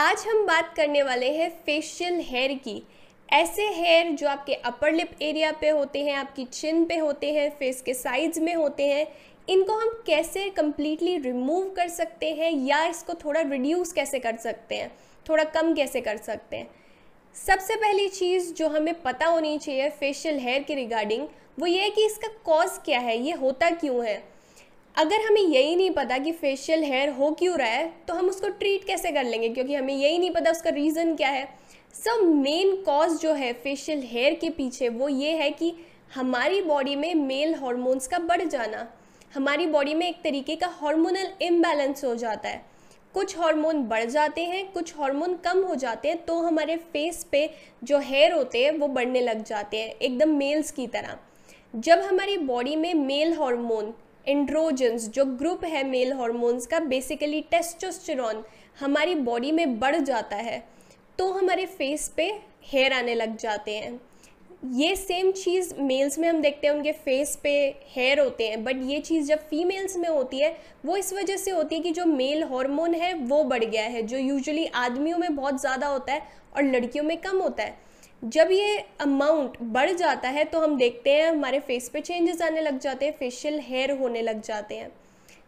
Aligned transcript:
आज 0.00 0.24
हम 0.28 0.46
बात 0.46 0.72
करने 0.76 1.02
वाले 1.02 1.30
हैं 1.30 1.48
फेशियल 1.66 2.14
हेयर 2.20 2.52
की। 2.54 2.82
ऐसे 3.32 3.66
हेयर 3.68 4.10
जो 4.10 4.28
आपके 4.28 4.54
अपर 4.54 4.92
लिप 4.92 5.10
एरिया 5.22 5.50
पे 5.52 5.68
होते 5.68 6.04
हैं, 6.04 6.14
आपकी 6.14 6.44
चिन 6.44 6.84
पे 6.84 6.96
होते 6.96 7.32
हैं 7.32 7.50
फेस 7.50 7.82
के 7.82 7.94
साइड्स 7.94 8.38
में 8.38 8.54
होते 8.54 8.86
हैं, 8.86 9.06
इनको 9.48 9.72
हम 9.72 10.02
कैसे 10.06 10.48
कम्प्लीटली 10.50 11.16
रिमूव 11.18 11.68
कर 11.70 11.88
सकते 11.88 12.30
हैं 12.30 12.52
या 12.66 12.84
इसको 12.84 13.14
थोड़ा 13.14 13.40
रिड्यूस 13.40 13.92
कैसे 13.92 14.18
कर 14.18 14.36
सकते 14.36 14.74
हैं? 14.74 14.90
थोड़ा 15.28 15.44
कम 15.44 15.74
कैसे 15.74 16.00
कर 16.00 16.16
सकते 16.16 16.56
हैं? 16.56 16.70
सबसे 17.46 17.76
पहली 17.76 18.08
चीज़ 18.08 18.52
जो 18.54 18.68
हमें 18.68 18.94
पता 19.02 19.26
होनी 19.26 19.56
चाहिए 19.58 19.90
फेशियल 19.90 20.38
हेयर 20.38 20.62
के 20.62 20.74
रिगार्डिंग 20.74 21.28
वो 21.58 21.66
ये 21.66 21.82
है 21.82 21.90
कि 21.90 22.06
इसका 22.06 22.28
कॉज 22.44 22.78
क्या 22.84 23.00
है? 23.00 23.18
ये 23.18 23.32
होता 23.32 23.70
क्यों 23.70 24.04
है? 24.06 24.22
अगर 24.94 25.20
हमें 25.20 25.40
यही 25.40 25.74
नहीं 25.76 25.90
पता 25.90 26.16
कि 26.18 26.32
फेशियल 26.32 26.82
हेयर 26.84 27.08
हो 27.10 27.30
क्यों 27.30 27.56
रहा 27.58 27.68
है 27.68 27.92
तो 28.08 28.14
हम 28.14 28.28
उसको 28.28 28.48
ट्रीट 28.50 28.84
कैसे 28.84 29.10
कर 29.12 29.24
लेंगे? 29.24 29.48
क्योंकि 29.48 29.74
हमें 29.74 29.94
यही 29.94 30.18
नहीं 30.18 30.30
पता 30.30 30.50
उसका 30.50 30.70
रीज़न 30.70 31.14
क्या 31.16 31.28
है। 31.28 31.44
सो 31.94 32.20
मेन 32.24 32.74
कॉज 32.82 33.18
जो 33.20 33.32
है 33.34 33.52
फेशियल 33.54 34.02
हेयर 34.02 34.34
के 34.34 34.50
पीछे, 34.50 34.88
वो 34.88 35.08
ये 35.08 35.30
है 35.32 35.50
कि 35.50 35.72
हमारी 36.14 36.60
बॉडी 36.62 36.96
में 36.96 37.14
मेल 37.16 37.54
हॉर्मोन्स 37.54 38.06
का 38.06 38.18
बढ़ 38.20 38.42
जाना, 38.42 38.86
हमारी 39.34 39.66
बॉडी 39.66 39.94
में 39.94 40.06
एक 40.08 40.20
तरीके 40.24 40.56
का 40.56 40.66
हार्मोनल 40.80 41.32
इम्बैलेंस 41.42 42.04
हो 42.04 42.14
जाता 42.16 42.48
है। 42.48 42.62
कुछ 43.14 43.36
हार्मोन 43.38 43.82
बढ़ 43.84 44.04
जाते 44.06 44.44
हैं, 44.44 44.64
कुछ 44.72 44.94
हार्मोन 44.96 45.34
कम 45.44 45.62
हो 45.62 45.74
जाते 45.76 46.08
हैं 46.08 46.24
तो 46.24 46.38
हमारे 46.40 46.76
फेस 46.92 47.24
पे 47.32 47.48
जो 47.82 47.98
हेयर 48.00 48.32
होते 48.32 48.64
हैं, 48.64 48.70
वो 48.72 48.88
बढ़ने 48.88 49.20
लग 49.20 49.44
जाते 49.44 49.76
हैं, 49.76 49.90
एकदम 49.92 50.36
मेल्स 50.36 50.70
की 50.70 50.86
तरह। 50.88 51.16
जब 51.74 52.00
हमारी 52.00 52.36
बॉडी 52.38 52.76
में 52.76 52.92
मेल 52.96 53.32
हार्मोन 53.32 53.92
एंड्रोजन्स 54.30 55.08
जो 55.08 55.24
ग्रुप 55.36 55.64
है 55.64 55.82
मेल 55.86 56.12
हॉर्मोन्स 56.12 56.66
का 56.66 56.80
बेसिकली 56.86 57.40
टेस्टोस्टेरॉन 57.50 58.42
हमारी 58.80 59.14
बॉडी 59.22 59.52
में 59.52 59.78
बढ़ 59.78 59.96
जाता 59.96 60.36
है 60.38 60.62
तो 61.18 61.30
हमारे 61.32 61.66
फेस 61.68 62.08
पे 62.16 62.32
हेयर 62.64 62.92
आने 62.92 63.14
लग 63.14 63.36
जाते 63.36 63.76
हैं। 63.76 64.00
ये 64.74 64.94
सेम 64.96 65.30
चीज़ 65.32 65.74
मेल्स 65.76 66.18
में 66.18 66.28
हम 66.28 66.40
देखते 66.40 66.66
हैं 66.66 66.74
उनके 66.74 66.92
फेस 66.94 67.34
पे 67.42 67.52
हेयर 67.88 68.20
होते 68.20 68.48
हैं 68.48 68.62
बट 68.64 68.82
ये 68.84 68.98
चीज़ 69.00 69.28
जब 69.28 69.46
फीमेल्स 69.48 69.96
में 69.96 70.08
होती 70.08 70.38
है, 70.38 70.56
वो 70.86 70.96
इस 70.96 71.12
वजह 71.12 71.36
से 71.36 71.50
होती 71.50 71.76
है 71.76 71.82
कि 71.82 71.90
जो 71.90 72.04
मेल 72.06 72.42
हार्मोन 72.44 72.94
है, 72.94 73.12
वो 73.14 73.42
बढ़ 73.44 73.64
गया 73.64 73.84
है, 73.84 74.02
जो 74.02 74.18
यूजुअली 74.18 74.66
आदमियों 74.76 75.18
में 75.18 75.36
बहुत 75.36 75.60
ज़्यादा 75.60 75.86
होता 75.86 76.12
है 76.12 76.22
और 76.56 76.62
लड़कियों 76.64 77.04
में 77.04 77.16
कम 77.18 77.38
होता 77.38 77.62
है। 77.62 77.78
जब 78.22 78.48
ये 78.52 78.76
अमाउंट 79.00 79.56
बढ़ 79.64 79.90
जाता 79.90 80.28
है 80.28 80.44
तो 80.44 80.60
हम 80.60 80.76
देखते 80.78 81.10
हैं 81.10 81.28
हमारे 81.30 81.58
फेस 81.60 81.88
पे 81.88 82.00
चेंजेस 82.00 82.40
आने 82.42 82.60
लग 82.60 82.78
जाते 82.78 83.06
हैं 83.06 83.12
फेशियल 83.12 83.58
हेयर 83.60 83.90
होने 83.98 84.22
लग 84.22 84.40
जाते 84.42 84.74
हैं। 84.74 84.90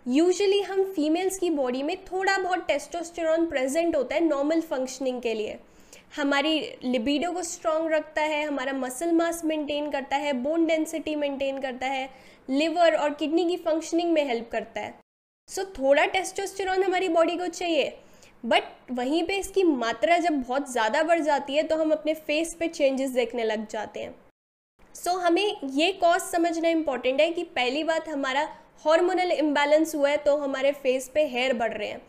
यूजुअली 0.09 0.61
हम 0.61 0.83
फीमेल्स 0.85 1.39
की 1.39 1.51
बॉडी 1.51 1.83
में 1.83 1.97
थोड़ा 2.05 2.37
बहुत 2.39 2.67
टेस्टोस्टेरॉन 2.67 3.45
प्रेजेंट 3.47 3.97
होता 3.97 4.15
है 4.15 4.21
नॉर्मल 4.21 4.61
फंक्शनिंग 4.61 5.21
के 5.23 5.35
लिए। 5.35 5.59
हमारी 6.17 6.59
लिबिडो 6.85 7.33
को 7.33 7.43
स्ट्रॉन्ग 7.43 7.93
रखता 7.93 8.23
है 8.23 8.43
हमारा 8.45 8.73
मसल 8.73 9.13
मास 9.13 9.45
मेंटेन 9.45 9.91
करता 9.91 10.17
है 10.17 10.33
बोन 10.43 10.67
डेंसिटी 10.67 11.15
मेंटेन 11.17 11.61
करता 11.61 11.87
है 11.87 12.09
लिवर 12.49 12.95
और 12.95 13.15
किडनी 13.15 13.45
की 13.49 13.57
फंक्शनिंग 13.57 14.13
में 14.13 14.25
हेल्प 14.25 14.49
करता 14.53 14.81
है। 14.81 14.95
सो 15.49 15.63
so, 15.63 15.69
थोड़ा 15.79 16.05
टेस्टोस्टेरॉन 16.07 16.83
हमारी 16.83 17.09
बॉडी 17.09 17.37
को 17.37 17.47
चाहिए। 17.49 17.97
बट 18.45 18.91
वहीं 18.91 19.23
पे 19.25 19.37
इसकी 19.39 19.63
मात्रा 19.65 20.19
जब 20.19 20.41
बहुत 20.41 20.71
ज़्यादा 20.73 21.03
बढ़ 21.03 21.21
जाती 21.21 21.57
है 21.57 21.63
तो 21.63 21.77
हम 21.77 21.91
अपने 21.93 22.15
फेस 22.17 22.55
पे 22.55 22.69
चेंजेस 22.69 23.11
देखने 23.11 23.45
लग 23.45 23.67
जाते 23.71 24.01
हैं। 24.01 24.15
सो 24.95 25.11
so, 25.11 25.21
हमें 25.21 25.57
ये 25.65 25.93
कॉज 25.95 26.21
समझना 26.23 26.69
इंपॉर्टेंट 26.69 27.21
है 27.21 27.31
कि 27.31 27.43
पहली 27.57 27.85
बात 27.85 28.09
हमारा 28.09 28.49
हार्मोनल 28.85 29.33
इम्बैलेंस 29.33 29.95
हुआ 29.95 30.09
है 30.11 30.17
तो 30.17 30.37
हमारे 30.37 30.73
फेस 30.75 31.11
पे 31.15 31.27
हेयर 31.27 31.53
बढ़ 31.55 31.73
रहे 31.73 31.89
हैं। 31.89 32.01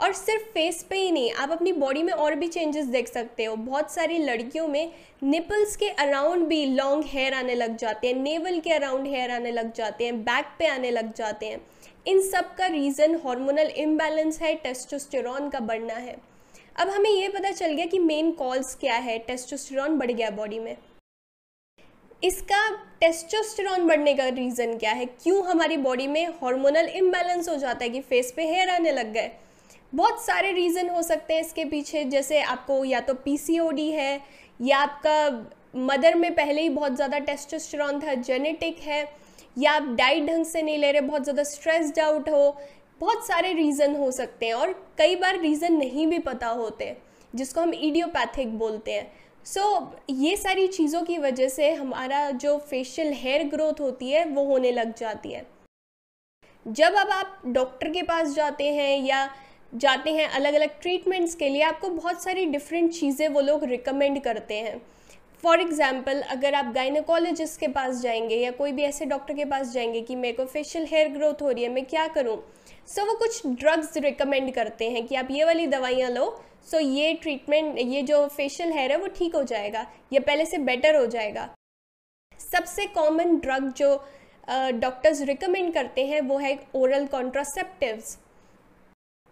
और 0.00 0.12
सिर्फ़ 0.12 0.42
फेस 0.44 0.82
पे 0.90 0.96
ही 0.96 1.10
नहीं 1.12 1.30
आप 1.32 1.50
अपनी 1.50 1.72
बॉडी 1.74 2.02
में 2.02 2.12
और 2.14 2.34
भी 2.34 2.46
चेंजेस 2.48 2.86
देख 2.86 3.08
सकते 3.08 3.44
हो। 3.44 3.56
बहुत 3.58 3.90
सारी 3.92 4.18
लड़कियों 4.18 4.66
में 4.68 4.92
निपल्स 5.22 5.76
के 5.76 5.88
अराउंड 5.98 6.46
भी 6.46 6.64
लॉन्ग 6.66 7.04
हेयर 7.06 7.34
आने 7.34 7.54
लग 7.54 7.76
जाते 7.76 8.08
हैं 8.08 8.14
नेवल 8.16 8.58
के 8.60 8.72
अराउंड 8.72 9.06
हेयर 9.06 9.30
आने 9.30 9.50
लग 9.50 9.72
जाते 9.74 10.04
हैं 10.04 10.22
बैक 10.24 10.46
पे 10.58 10.66
आने 10.68 10.90
लग 10.90 11.12
जाते 11.14 11.46
हैं। 11.46 11.60
इन 12.06 12.20
सब 12.22 12.54
का 12.56 12.66
रीज़न 12.66 13.14
हार्मोनल 13.24 13.70
इम्बैलेंस 13.78 14.40
है 14.42 14.54
टेस्टोस्टेरॉन 14.56 15.48
का 15.50 15.60
बढ़ना 15.60 15.94
है। 15.94 16.16
अब 16.76 16.88
हमें 16.88 17.10
ये 17.10 17.28
पता 17.28 17.50
चल 17.50 17.72
गया 17.72 17.86
कि 17.86 17.98
मेन 17.98 18.30
कॉल्स 18.32 18.74
क्या 18.74 18.94
है 18.96 19.18
टेस्टोस्टेरॉन 19.18 19.98
बढ़ 19.98 20.10
गया 20.10 20.30
बॉडी 20.30 20.58
में। 20.58 20.76
इसका 22.22 22.68
टेस्टोस्टेरॉन 23.00 23.86
बढ़ने 23.86 24.14
का 24.14 24.26
रीज़न 24.28 24.76
क्या 24.78 24.92
है? 24.92 25.06
क्यों 25.06 25.44
हमारी 25.46 25.76
बॉडी 25.78 26.06
में 26.06 26.26
हार्मोनल 26.42 26.88
इम्बैलेंस 26.88 27.48
हो 27.48 27.56
जाता 27.56 27.84
है 27.84 27.90
कि 27.90 28.00
फेस 28.00 28.32
पे 28.36 28.46
हेयर 28.46 28.70
आने 28.70 28.92
लग 28.92 29.12
गए? 29.12 29.30
बहुत 29.92 30.24
सारे 30.24 30.52
रीज़न 30.52 30.88
हो 30.88 31.02
सकते 31.02 31.34
हैं 31.34 31.40
इसके 31.40 31.64
पीछे। 31.64 32.04
जैसे 32.06 32.40
आपको 32.42 32.84
या 32.84 33.00
तो 33.00 33.14
पीसीओडी 33.14 33.90
है, 33.90 34.20
या 34.60 34.78
आपका 34.78 35.46
मदर 35.76 36.14
में 36.14 36.34
पहले 36.34 36.62
ही 36.62 36.68
बहुत 36.70 36.96
ज़्यादा 36.96 37.18
टेस्टोस्टेरॉन 37.20 38.00
था 38.00 38.14
जेनेटिक 38.14 38.78
है 38.78 39.04
या 39.56 39.72
आप 39.72 39.94
डाइट 39.98 40.26
ढंग 40.26 40.44
से 40.44 40.62
नहीं 40.62 40.78
ले 40.78 40.90
रहे 40.92 41.00
बहुत 41.02 41.22
ज़्यादा 41.22 41.42
स्ट्रेस्ड 41.44 41.98
आउट 42.00 42.28
हो 42.28 42.56
बहुत 43.00 43.26
सारे 43.26 43.52
रीज़न 43.52 43.96
हो 43.96 44.10
सकते 44.12 44.46
हैं 44.46 44.54
और 44.54 44.72
कई 44.98 45.16
बार 45.16 45.38
रीज़न 45.40 45.76
नहीं 45.76 46.06
भी 46.06 46.18
पता 46.20 46.48
होते 46.48 46.96
जिसको 47.34 47.60
हम 47.60 47.72
ईडियोपैथिक 47.74 48.58
बोलते 48.58 48.92
हैं। 48.92 49.10
सो 49.46 49.60
so, 49.60 49.86
ये 50.10 50.36
सारी 50.36 50.66
चीज़ों 50.68 51.02
की 51.02 51.16
वजह 51.18 51.48
से 51.48 51.70
हमारा 51.72 52.30
जो 52.32 52.56
फेशियल 52.60 53.12
हेयर 53.14 53.46
ग्रोथ 53.48 53.80
होती 53.80 54.10
है 54.10 54.24
वो 54.26 54.44
होने 54.44 54.72
लग 54.72 54.94
जाती 54.96 55.32
है। 55.32 55.46
जब 56.66 56.94
अब 56.94 57.10
आप 57.10 57.42
डॉक्टर 57.48 57.90
के 57.90 58.02
पास 58.02 58.34
जाते 58.34 58.72
हैं 58.72 58.98
या 59.04 59.28
जाते 59.72 60.12
हैं 60.12 60.28
अलग 60.28 60.54
अलग 60.54 60.80
ट्रीटमेंट्स 60.80 61.34
के 61.34 61.48
लिए 61.48 61.62
आपको 61.62 61.88
बहुत 61.90 62.22
सारी 62.22 62.44
डिफरेंट 62.46 62.92
चीज़ें 62.92 63.28
वो 63.28 63.40
लोग 63.40 63.64
रिकमेंड 63.64 64.20
करते 64.22 64.54
हैं। 64.56 64.80
फॉर 65.42 65.60
एग्ज़ाम्पल 65.60 66.20
अगर 66.22 66.54
आप 66.54 66.72
गाइनोकोलॉजिस्ट 66.74 67.60
के 67.60 67.68
पास 67.68 68.00
जाएँगे 68.00 68.36
या 68.36 68.50
कोई 68.50 68.72
भी 68.72 68.82
ऐसे 68.82 69.04
डॉक्टर 69.06 69.34
के 69.34 69.44
पास 69.44 69.72
जाएँगे 69.72 70.00
कि 70.00 70.16
मेरे 70.16 70.36
को 70.36 70.44
फेशियल 70.44 70.84
हेयर 70.84 71.08
ग्रोथ 71.08 71.42
हो 71.42 71.50
रही 71.50 71.62
है 71.62 71.68
मैं 71.68 71.84
क्या 71.84 72.06
करूँ? 72.08 72.36
सो 72.86 73.00
so, 73.00 73.08
वो 73.08 73.14
कुछ 73.14 73.46
ड्रग्स 73.46 73.96
रिकमेंड 73.96 74.52
करते 74.54 74.90
हैं 74.90 75.06
कि 75.06 75.14
आप 75.14 75.28
ये 75.30 75.44
वाली 75.44 75.66
दवाइयाँ 75.66 76.10
लो 76.10 76.26
सो 76.70 76.76
so, 76.76 76.84
ये 76.84 77.12
ट्रीटमेंट 77.14 77.78
ये 77.78 78.02
जो 78.02 78.26
फेशियल 78.26 78.72
हेयर 78.72 78.92
है 78.92 78.98
वो 78.98 79.06
ठीक 79.06 79.34
हो 79.34 79.42
जाएगा 79.42 79.86
या 80.12 80.20
पहले 80.20 80.44
से 80.46 80.58
बेटर 80.58 80.96
हो 80.96 81.06
जाएगा। 81.06 81.48
सबसे 82.40 82.86
कॉमन 82.86 83.36
ड्रग 83.36 83.72
जो 83.72 83.94
डॉक्टर्स 84.48 85.20
uh, 85.20 85.26
रिकमेंड 85.26 85.72
करते 85.74 86.06
हैं 86.06 86.20
वो 86.20 86.38
है 86.38 86.58
ओरल 86.74 87.06
कॉन्ट्रासेप्टिव्स 87.06 88.18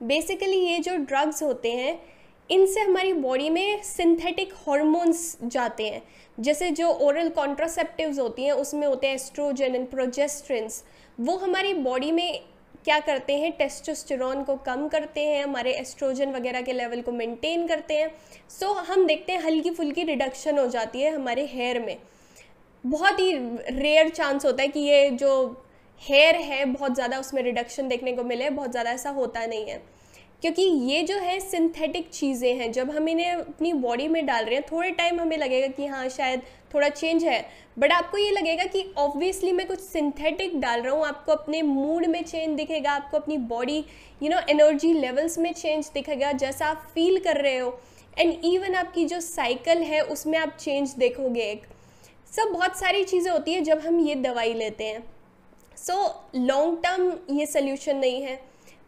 बेसिकली 0.00 0.58
ये 0.58 0.78
जो 0.78 0.96
ड्रग्स 0.96 1.42
होते 1.42 1.72
हैं 1.72 2.00
इनसे 2.50 2.80
हमारी 2.80 3.12
बॉडी 3.14 3.48
में 3.50 3.82
सिंथेटिक 3.84 4.52
हॉर्मोन्स 4.66 5.36
जाते 5.44 5.88
हैं। 5.88 6.02
जैसे 6.38 6.70
जो 6.72 6.88
ओरल 6.88 7.28
कॉन्ट्रासेप्टिव्स 7.30 8.18
होती 8.18 8.44
हैं 8.44 8.52
उसमें 8.54 8.86
होते 8.86 9.06
हैं 9.06 9.14
एस्ट्रोजन 9.14 9.74
एंड 9.74 9.88
प्रोजेस्ट्रिन्स 9.90 10.82
वो 11.18 11.36
हमारी 11.36 11.74
बॉडी 11.76 12.12
में 12.12 12.40
क्या 12.84 12.98
करते 13.00 13.36
हैं 13.38 13.50
टेस्टोस्टेरॉन 13.52 14.42
को 14.44 14.54
कम 14.66 14.86
करते 14.88 15.20
हैं 15.20 15.42
हमारे 15.44 15.72
एस्ट्रोजन 15.74 16.32
वगैरह 16.32 16.62
के 16.62 16.72
लेवल 16.72 17.00
को 17.02 17.12
मेंटेन 17.12 17.66
करते 17.66 17.94
हैं। 17.94 18.10
सो 18.50 18.66
so, 18.66 18.84
हम 18.86 19.06
देखते 19.06 19.32
हैं 19.32 19.42
हल्की 19.42 19.70
फुल्की 19.70 20.02
रिडक्शन 20.04 20.58
हो 20.58 20.66
जाती 20.68 21.00
है 21.00 21.14
हमारे 21.14 21.46
हेयर 21.46 21.80
में। 21.80 21.96
बहुत 22.84 23.20
ही 23.20 23.32
रेयर 23.70 24.08
चांस 24.08 24.44
होता 24.44 24.62
है 24.62 24.68
कि 24.68 24.80
ये 24.80 25.08
जो 25.12 25.30
हेयर 26.02 26.36
है 26.36 26.64
बहुत 26.66 26.94
ज़्यादा 26.94 27.18
उसमें 27.18 27.42
रिडक्शन 27.42 27.88
देखने 27.88 28.12
को 28.12 28.24
मिले 28.24 28.50
बहुत 28.50 28.70
ज़्यादा 28.70 28.90
ऐसा 28.90 29.10
होता 29.10 29.46
नहीं 29.46 29.64
है। 29.66 29.82
क्योंकि 30.42 30.62
ये 30.62 31.02
जो 31.02 31.18
है 31.18 31.38
सिंथेटिक 31.40 32.08
चीज़ें 32.10 32.54
हैं, 32.54 32.70
जब 32.72 32.90
हम 32.90 33.08
इन्हें 33.08 33.30
अपनी 33.30 33.72
बॉडी 33.74 34.06
में 34.08 34.24
डाल 34.26 34.44
रहे 34.44 34.54
हैं, 34.54 34.64
थोड़े 34.72 34.90
टाइम 34.90 35.20
हमें 35.20 35.36
लगेगा 35.36 35.66
कि 35.68 35.86
हाँ 35.86 36.08
शायद 36.08 36.42
थोड़ा 36.74 36.88
चेंज 36.88 37.24
है। 37.24 37.40
बट 37.78 37.92
आपको 37.92 38.18
ये 38.18 38.30
लगेगा 38.30 38.64
कि 38.64 38.84
ऑब्वियसली 38.98 39.52
मैं 39.52 39.66
कुछ 39.66 39.80
सिंथेटिक 39.80 40.58
डाल 40.60 40.82
रहा 40.82 40.94
हूँ, 40.94 41.04
आपको 41.06 41.32
अपने 41.32 41.62
मूड 41.62 42.06
में 42.06 42.22
चेंज 42.22 42.56
दिखेगा, 42.56 42.92
आपको 42.92 43.16
अपनी 43.16 43.38
body 43.38 43.84
you 44.22 44.30
know 44.30 44.38
energy 44.50 44.92
levels 44.92 45.38
में 45.38 45.52
चेंज 45.52 45.90
दिखेगा, 45.94 46.32
जैसा 46.32 46.66
आप 46.66 46.86
फील 46.94 47.18
कर 47.20 47.36
रहे 47.36 47.58
हो। 47.58 47.78
एंड 48.16 48.44
इवन 48.44 48.74
आपकी 48.74 49.04
जो 49.04 49.20
साइकिल 49.20 49.82
है, 49.82 50.00
उसमें 50.02 50.38
आप 50.38 50.56
चेंज 50.60 50.94
देखोगे 50.98 51.42
एक। 51.42 51.66
सब 52.32 52.52
बहुत 52.52 52.78
सारी 52.78 53.04
चीज़ें 53.04 53.30
होती 53.32 53.52
है 53.54 53.60
जब 53.60 53.80
हम 53.80 53.98
ये 54.00 54.14
दवाई 54.14 54.54
लेते 54.54 54.84
हैं। 54.84 55.02
सो 55.78 55.94
लॉन्ग 56.36 56.78
टर्म 56.84 57.12
ये 57.30 57.46
सोल्यूशन 57.46 57.96
नहीं 57.96 58.22
है। 58.22 58.40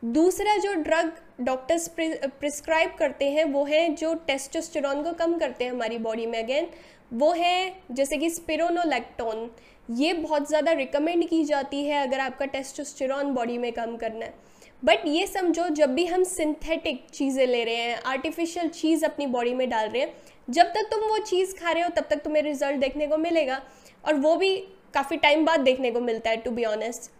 दूसरा 0.05 0.57
जो 0.57 0.73
ड्रग 0.75 1.13
डॉक्टर्स 1.41 1.89
प्रिस्क्राइब 1.91 2.95
करते 2.99 3.31
हैं, 3.31 3.45
वो 3.45 3.65
हैं 3.65 3.95
जो 3.95 4.13
टेस्टोस्टेरॉन 4.27 5.03
को 5.03 5.13
कम 5.15 5.39
करते 5.39 5.65
हैं 5.65 5.73
हमारी 5.73 5.99
बॉडी 5.99 6.27
में 6.27 6.39
अगेन 6.43 6.69
वो 7.13 7.33
है 7.33 7.75
जैसे 7.91 8.17
कि 8.19 8.31
स्पिरोनोलैक्टोन 8.31 9.51
ये 9.89 10.13
बहुत 10.15 10.49
ज़्यादा 10.49 10.73
रिकमेंड 10.73 11.29
की 11.29 11.45
जाती 11.45 11.85
है 11.85 12.03
अगर 12.03 12.21
आपका 12.21 12.47
टेस्टोस्टेरॉन 12.49 13.33
बॉडी 13.35 13.59
में 13.59 13.73
कम 13.73 13.97
करना 13.97 14.25
है। 14.25 14.35
बट 14.83 15.07
ये 15.07 15.27
समझो, 15.27 15.69
जब 15.69 15.95
भी 15.95 16.05
हम 16.07 16.23
सिंथेटिक 16.25 17.07
चीज़ें 17.13 17.47
ले 17.47 17.65
रहे 17.65 17.75
हैं 17.77 18.01
आर्टिफिशियल 18.03 18.69
चीज़ 18.71 19.05
अपनी 19.05 19.27
बॉडी 19.29 19.55
में 19.55 19.69
डाल 19.71 19.89
रहे 19.89 20.03
हैं, 20.03 20.13
जब 20.49 20.67
तक 20.67 20.89
तुम 20.91 21.09
वो 21.09 21.19
चीज़ 21.21 21.55
खा 21.57 21.71
रहे 21.73 21.83
हो, 21.83 21.89
तब 21.91 22.07
तक 22.11 22.23
तुम्हें 22.25 22.43
रिज़ल्ट 22.43 22.81
देखने 22.81 23.07
को 23.07 23.17
मिलेगा 23.19 23.61
और 24.05 24.15
वो 24.17 24.37
भी 24.37 24.57
काफ़ी 24.95 25.17
टाइम 25.19 25.45
बाद 25.45 25.61
देखने 25.61 25.91
को 25.91 26.01
मिलता 26.03 26.31
है 26.31 26.37
टू 26.37 26.51
बी 26.51 26.65
ऑनेस्ट 26.67 27.11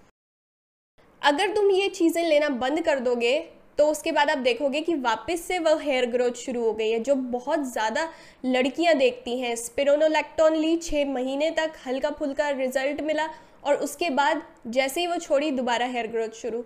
अगर 1.23 1.55
तुम 1.55 1.71
ये 1.71 1.89
चीज़ें 1.91 2.25
लेना 2.25 2.49
बंद 2.59 2.81
कर 2.83 3.01
दोगे 3.01 3.39
तो 3.81 3.87
उसके 3.87 4.13
बाद 4.13 4.31
आप 4.31 4.39
देखोगे 4.39 4.81
कि 4.81 4.95
वापस 4.97 5.43
से 5.43 5.59
वह 5.59 5.83
हेयर 5.83 6.07
ग्रोथ 6.07 6.33
शुरू 6.37 6.63
हो 6.63 6.73
गई 6.73 6.91
है, 6.91 6.99
जो 7.01 7.15
बहुत 7.15 7.63
ज़्यादा 7.67 8.09
लड़कियाँ 8.47 8.95
देखती 8.95 9.39
हैं। 9.41 9.55
स्पिरोनोलैक्टोन 9.57 10.57
ली 10.57 10.77
छः 10.79 11.07
महीने 11.09 11.51
तक 11.51 11.79
हल्का 11.87 12.11
फुल्का 12.11 12.49
रिज़ल्ट 12.51 13.01
मिला 13.03 13.29
और 13.65 13.77
उसके 13.77 14.11
बाद 14.13 14.43
जैसे 14.69 15.01
ही 15.01 15.07
वो 15.07 15.17
छोड़ी, 15.19 15.51
दोबारा 15.53 15.87
हेयर 15.87 16.07
ग्रोथ 16.07 16.37
शुरू। 16.37 16.65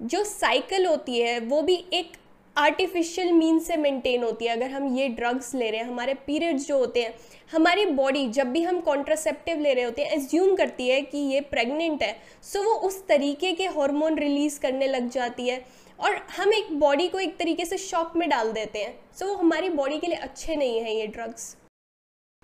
जो 0.00 0.24
साइकिल 0.26 0.86
होती 0.86 1.20
है, 1.20 1.38
वो 1.40 1.62
भी 1.62 1.84
एक 1.92 2.12
आर्टिफिशियल 2.56 3.32
मीन 3.32 3.58
से 3.60 3.76
मेंटेन 3.76 4.22
होती 4.24 4.44
है। 4.44 4.56
अगर 4.56 4.70
हम 4.70 4.96
ये 4.96 5.08
ड्रग्स 5.10 5.54
ले 5.54 5.70
रहे 5.70 5.80
हैं, 5.80 5.88
हमारे 5.88 6.14
पीरियड्स 6.26 6.66
जो 6.68 6.78
होते 6.78 7.02
हैं, 7.02 7.14
हमारी 7.52 7.84
बॉडी 7.94 8.28
जब 8.30 8.52
भी 8.52 8.62
हम 8.62 8.80
कॉन्ट्रासेप्टिव 8.82 9.60
ले 9.60 9.74
रहे 9.74 9.84
होते 9.84 10.04
हैं 10.04 10.12
एज्यूम 10.12 10.54
करती 10.56 10.88
है 10.88 11.00
कि 11.02 11.18
ये 11.32 11.40
प्रेग्नेंट 11.50 12.02
है 12.02 12.16
सो 12.44 12.62
वो 12.62 12.74
उस 12.88 13.06
तरीके 13.08 13.52
के 13.52 13.66
हार्मोन 13.76 14.18
रिलीज़ 14.18 14.60
करने 14.60 14.86
लग 14.88 15.08
जाती 15.10 15.48
है। 15.48 15.64
और 15.98 16.16
हम 16.36 16.52
एक 16.52 16.72
बॉडी 16.80 17.08
को 17.08 17.18
एक 17.20 17.36
तरीके 17.38 17.64
से 17.64 17.78
शॉक 17.78 18.16
में 18.16 18.28
डाल 18.28 18.52
देते 18.52 18.78
हैं। 18.78 18.98
सो 19.18 19.26
वो 19.26 19.34
हमारी 19.36 19.68
बॉडी 19.70 19.98
के 19.98 20.06
लिए 20.06 20.18
अच्छे 20.18 20.56
नहीं 20.56 20.80
हैं 20.80 20.90
ये 20.90 21.06
ड्रग्स 21.06 21.56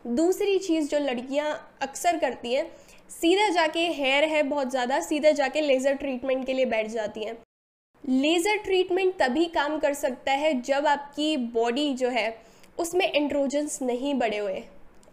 दूसरी 0.04 0.58
चीज़ 0.58 0.88
जो 0.88 0.98
लड़कियाँ 0.98 1.52
अक्सर 1.82 2.16
करती 2.18 2.52
हैं, 2.54 2.66
सीधा 3.10 3.48
जाके 3.50 3.86
हेयर 3.88 4.24
है 4.24 4.42
बहुत 4.44 4.70
ज़्यादा, 4.70 5.00
सीधा 5.00 5.30
जाके 5.32 5.60
लेज़र 5.60 5.94
ट्रीटमेंट 5.94 6.44
के 6.46 6.52
लिए 6.52 6.64
बैठ 6.66 6.86
जाती 6.88 7.24
हैं। 7.24 7.36
लेज़र 8.04 8.56
ट्रीटमेंट 8.64 9.14
तभी 9.18 9.44
काम 9.50 9.78
कर 9.78 9.94
सकता 9.94 10.32
है 10.32 10.60
जब 10.62 10.86
आपकी 10.86 11.36
बॉडी 11.36 11.92
जो 11.94 12.08
है, 12.08 12.36
उसमें 12.78 13.06
एंड्रोजन्स 13.06 13.80
नहीं 13.82 14.14
बढ़े 14.14 14.38
हुए। 14.38 14.62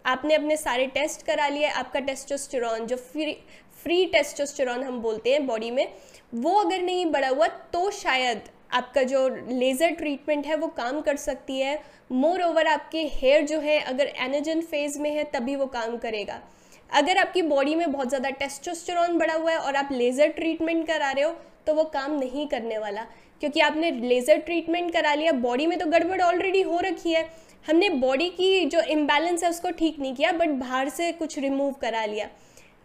आपने 0.06 0.36
अपने 0.36 0.58
सारे 0.58 0.86
टेस्ट 0.90 1.26
करा 1.26 1.48
लिए, 1.48 1.68
आपका 1.68 2.00
टेस्टोस्टेरॉन 2.02 2.86
जो 2.88 2.96
फ्री 2.98 3.38
फ्री 3.84 4.06
टेस्टोस्टेरॉन 4.08 4.84
हम 4.84 5.00
बोलते 5.02 5.32
हैं 5.32 5.46
बॉडी 5.48 5.72
में, 5.72 5.88
वो 6.34 6.54
अगर 6.56 6.82
नहीं 6.82 7.06
बढ़ा 7.08 7.28
हुआ 7.30 7.48
तो 7.48 7.90
शायद 7.94 8.42
आपका 8.74 9.04
जो 9.04 9.28
लेज़र 9.50 9.92
ट्रीटमेंट 9.92 10.46
है 10.46 10.56
वो 10.56 10.68
काम 10.70 11.02
कर 11.02 11.16
सकती 11.18 11.60
है। 11.60 11.80
मोर 12.14 12.42
ओवर 12.42 12.68
आपके 12.68 13.04
हेयर 13.14 13.46
जो 13.48 13.60
है, 13.60 13.80
अगर 13.82 14.08
एनर्जन 14.08 14.62
फ़ेज़ 14.62 15.00
में 15.00 15.10
है, 15.12 15.24
तभी 15.26 15.56
वो 15.56 15.66
काम 15.68 15.98
करेगा। 16.00 16.42
अगर 16.90 17.18
आपकी 17.18 17.42
बॉडी 17.44 17.76
में 17.76 17.92
बहुत 17.92 18.10
ज़्यादा 18.10 18.30
टेस्टोस्टेरॉन 18.38 19.18
बढ़ा 19.18 19.34
हुआ 19.34 19.52
है 19.52 19.58
और 19.58 19.76
आप 19.76 19.90
लेज़र 19.92 20.28
ट्रीटमेंट 20.30 20.86
करा 20.88 21.12
रहे 21.12 21.24
हो 21.24 21.36
तो 21.68 21.74
वो 21.74 21.84
काम 21.86 22.18
नहीं 22.20 22.48
करने 22.48 22.78
वाला। 22.78 23.06
क्योंकि 23.42 23.60
आपने 23.62 23.92
लेज़र 23.92 24.38
ट्रीटमेंट 24.40 24.92
करा 24.94 25.14
लिया 25.14 25.32
बॉडी 25.40 25.68
में 25.68 25.78
तो 25.80 25.86
गड़बड़ 25.88 26.22
ऑलरेडी 26.22 26.62
हो 26.62 26.80
रखी 26.82 27.14
है। 27.14 27.30
हमने 27.66 27.90
बॉडी 27.92 28.28
की 28.30 28.66
जो 28.66 28.82
इम्बैलेंस 28.82 29.44
है, 29.44 29.50
उसको 29.50 29.72
ठीक 29.72 30.00
नहीं 30.00 30.16
किया 30.16 30.32
बट 30.34 30.50
बाहर 30.60 30.90
से 30.90 31.12
कुछ 31.14 31.38
रिमूव 31.40 31.72
करा 31.82 32.06
लिया। 32.06 32.28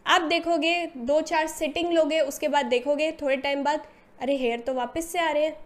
आप 0.07 0.23
देखोगे, 0.23 0.75
दो 0.97 1.21
चार 1.23 1.47
सिटिंग 1.49 1.93
लोगे, 1.93 2.21
उसके 2.23 2.49
बाद 2.49 2.67
देखोगे, 2.67 3.11
थोड़े 3.13 3.37
टाइम 3.37 3.63
बाद, 3.65 3.87
अरे 4.21 4.37
हेयर 4.37 4.61
तो 4.61 4.75
वापस 4.75 5.11
से 5.13 5.19
आ 5.19 5.31
रहे 5.31 5.45
हैं। 5.45 5.57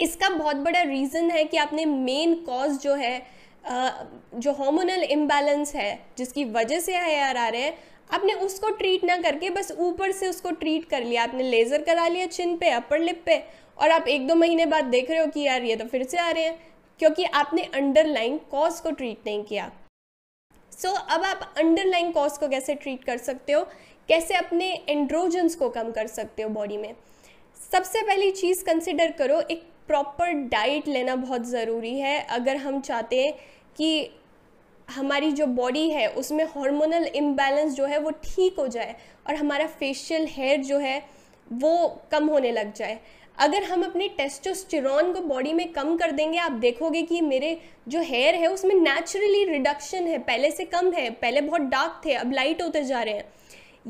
इसका 0.00 0.28
बहुत 0.30 0.56
बड़ा 0.58 0.82
रीज़न 0.82 1.30
है 1.30 1.44
कि 1.44 1.56
आपने 1.58 1.84
मेन 1.86 2.34
कॉज 2.44 2.78
जो 2.78 2.94
है 2.94 3.22
जो 3.64 4.52
हार्मोनल 4.52 5.02
इम्बैलेंस 5.02 5.74
है, 5.74 5.98
जिसकी 6.18 6.44
वजह 6.46 6.80
से 6.80 6.96
हेयर 6.96 7.36
आ 7.36 7.48
रहे 7.48 7.60
हैं, 7.60 7.76
आपने 8.10 8.32
उसको 8.34 8.70
ट्रीट 8.70 9.04
ना 9.04 9.16
करके 9.18 9.50
बस 9.50 9.72
ऊपर 9.78 10.12
से 10.12 10.28
उसको 10.28 10.50
ट्रीट 10.52 10.84
कर 10.84 11.04
लिया। 11.04 11.22
आपने 11.22 11.42
लेज़र 11.44 11.82
करा 11.82 12.06
लिया 12.08 12.26
चिन 12.28 12.56
पे 12.56 12.70
अपर 12.70 12.98
लिप 13.00 13.22
पे, 13.26 13.42
और 13.78 13.90
आप 13.90 14.08
एक 14.08 14.26
दो 14.28 14.34
महीने 14.34 14.66
बाद 14.66 14.84
देख 14.86 15.10
रहे 15.10 15.20
हो 15.20 15.26
कि 15.26 15.40
यार 15.40 15.62
ये 15.62 15.76
तो 15.76 15.84
फिर 15.84 16.04
से 16.04 16.18
आ 16.18 16.30
रहे 16.30 16.44
हैं, 16.44 16.58
क्योंकि 17.00 17.24
आपने 17.24 17.62
अंडरलाइन 17.74 18.38
कॉज 18.50 18.80
को 18.80 18.90
ट्रीट 18.90 19.26
नहीं 19.26 19.42
किया। 19.44 19.70
सो 20.82 20.88
so, 20.88 20.98
अब 21.10 21.22
आप 21.22 21.54
अंडरलाइन 21.58 22.10
कॉज 22.12 22.38
को 22.38 22.48
कैसे 22.48 22.74
ट्रीट 22.74 23.04
कर 23.04 23.18
सकते 23.18 23.52
हो? 23.52 23.64
कैसे 24.08 24.34
अपने 24.34 24.72
एंड्रोजन्स 24.88 25.54
को 25.54 25.68
कम 25.68 25.90
कर 25.90 26.06
सकते 26.06 26.42
हो 26.42 26.48
बॉडी 26.48 26.76
में? 26.76 26.94
सबसे 27.72 28.02
पहली 28.02 28.30
चीज़ 28.30 28.64
कंसिडर 28.64 29.10
करो 29.10 29.40
एक 29.40 29.62
प्रॉपर 29.86 30.32
डाइट 30.32 30.88
लेना 30.88 31.16
बहुत 31.16 31.46
ज़रूरी 31.46 31.98
है। 31.98 32.20
अगर 32.20 32.56
हम 32.56 32.80
चाहते 32.80 33.24
हैं 33.24 33.34
कि 33.76 34.10
हमारी 34.88 35.32
जो 35.32 35.46
बॉडी 35.46 35.88
है 35.90 36.06
उसमें 36.08 36.44
हार्मोनल 36.44 37.04
इम्बैलेंस 37.04 37.72
जो 37.72 37.84
है 37.84 37.98
वो 37.98 38.10
ठीक 38.10 38.58
हो 38.58 38.66
जाए 38.68 38.96
और 39.26 39.34
हमारा 39.34 39.66
फेशियल 39.66 40.26
हेयर 40.30 40.60
जो 40.60 40.78
है 40.78 41.02
वो 41.52 42.02
कम 42.12 42.28
होने 42.28 42.52
लग 42.52 42.72
जाए। 42.72 42.98
अगर 43.38 43.62
हम 43.62 43.82
अपने 43.82 44.08
टेस्टोस्टेरॉन 44.08 45.12
को 45.12 45.20
बॉडी 45.22 45.52
में 45.52 45.72
कम 45.72 45.96
कर 45.96 46.10
देंगे, 46.12 46.38
आप 46.38 46.52
देखोगे 46.52 47.02
कि 47.02 47.20
मेरे 47.22 47.58
जो 47.88 48.00
हेयर 48.02 48.34
है, 48.34 48.46
उसमें 48.48 48.74
नेचुरली 48.74 49.44
रिडक्शन 49.44 50.06
है। 50.06 50.18
पहले 50.20 50.50
से 50.50 50.64
कम 50.66 50.92
है, 50.92 51.08
पहले 51.12 51.40
बहुत 51.40 51.60
डार्क 51.62 52.00
थे, 52.04 52.12
अब 52.14 52.32
लाइट 52.32 52.62
होते 52.62 52.82
जा 52.84 53.02
रहे 53.02 53.14
हैं। 53.14 53.32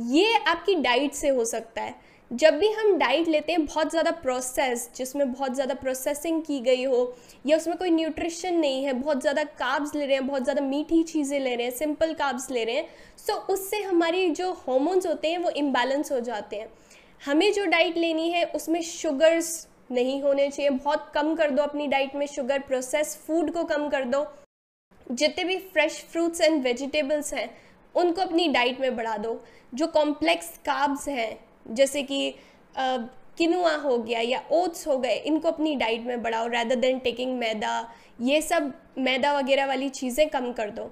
ये 0.08 0.34
आपकी 0.38 0.74
डाइट 0.76 1.12
से 1.14 1.28
हो 1.28 1.44
सकता 1.44 1.82
है। 1.82 1.94
जब 2.30 2.54
भी 2.58 2.68
हम 2.70 2.96
डाइट 2.98 3.28
लेते 3.28 3.52
हैं, 3.52 3.64
बहुत 3.66 3.90
ज़्यादा 3.90 4.10
प्रोसेस 4.12 4.88
जिसमें 4.96 5.32
बहुत 5.32 5.54
ज़्यादा 5.54 5.74
प्रोसेसिंग 5.74 6.40
की 6.42 6.58
गई 6.60 6.84
हो, 6.84 7.14
या 7.46 7.56
उसमें 7.56 7.76
कोई 7.76 7.90
न्यूट्रिशन 7.90 8.54
नहीं 8.54 8.84
है, 8.84 8.92
बहुत 8.92 9.20
ज़्यादा 9.20 9.44
काब्स 9.44 9.94
ले 9.94 10.06
रहे 10.06 10.14
हैं, 10.14 10.26
बहुत 10.26 10.42
ज़्यादा 10.42 10.62
मीठी 10.62 11.02
चीज़ें 11.04 11.38
ले 11.40 11.54
रहे 11.54 11.66
हैं 11.66 11.72
सिंपल 11.72 12.14
काब्स 12.14 12.50
ले 12.50 12.64
रहे 12.64 12.76
हैं 12.76 12.86
सो 13.18 13.34
उससे 13.52 13.82
हमारी 13.82 14.28
जो 14.30 14.50
हॉर्मोन्स 14.66 15.06
होते 15.06 15.30
हैं, 15.30 15.38
वो 15.38 15.50
इम्बैलेंस 15.52 16.12
हो 16.12 16.20
जाते 16.20 16.56
हैं। 16.56 16.68
हमें 17.20 17.52
जो 17.52 17.64
डाइट 17.66 17.96
लेनी 17.96 18.30
है, 18.30 18.44
उसमें 18.46 18.80
शुगर्स 18.82 19.66
नहीं 19.92 20.20
होने 20.22 20.48
चाहिए। 20.48 20.70
बहुत 20.70 21.10
कम 21.14 21.34
कर 21.34 21.50
दो 21.50 21.62
अपनी 21.62 21.86
डाइट 21.86 22.14
में 22.14 22.26
शुगर 22.26 22.58
प्रोसेस 22.60 23.16
फ़ूड 23.26 23.50
को 23.50 23.64
कम 23.64 23.88
कर 23.88 24.04
दो। 24.04 24.26
जितने 25.06 25.44
भी 25.44 25.56
फ्रेश 25.58 26.04
फ्रूट्स 26.12 26.40
एंड 26.40 26.62
वेजिटेबल्स 26.62 27.32
हैं, 27.34 27.48
उनको 27.94 28.20
अपनी 28.22 28.48
डाइट 28.48 28.80
में 28.80 28.96
बढ़ा 28.96 29.16
दो। 29.18 29.40
जो 29.74 29.86
कॉम्प्लेक्स 29.88 30.48
काब्स 30.66 31.08
हैं, 31.08 31.38
जैसे 31.68 32.02
कि 32.02 32.34
किनुआ 33.38 33.74
हो 33.76 33.96
गया 33.98 34.20
या 34.20 34.42
ओट्स 34.52 34.86
हो 34.86 34.96
गए, 34.98 35.14
इनको 35.16 35.48
अपनी 35.48 35.74
डाइट 35.76 36.02
में 36.02 36.22
बढ़ाओ। 36.22 36.46
रैदर 36.48 36.76
देन 36.76 36.98
टेकिंग 36.98 37.36
मैदा, 37.38 37.88
ये 38.20 38.40
सब 38.42 38.72
मैदा 38.98 39.32
वगैरह 39.38 39.66
वाली 39.66 39.88
चीज़ें 39.90 40.28
कम 40.28 40.52
कर 40.52 40.70
दो। 40.70 40.84